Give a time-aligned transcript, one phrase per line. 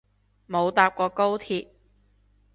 [0.49, 1.67] 冇搭過高鐵